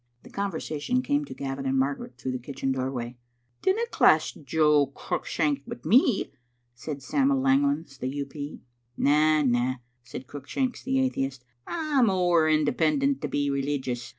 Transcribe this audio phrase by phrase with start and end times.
[0.23, 3.17] The conversation came to Gavin and Margaret through the kitchen doorway.
[3.61, 6.31] "Dinna class Jo Cruickshanks wi' me,"
[6.73, 8.25] said Sam'l Langlands the U.
[8.25, 8.61] P.
[8.97, 14.09] "Na, na," said Cruickshanks the atheist, "I'm ower independent to be religious.